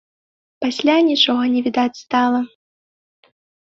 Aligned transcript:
Пасля 0.65 0.95
нічога 1.11 1.43
не 1.53 1.61
відаць 1.69 2.01
стала. 2.03 2.39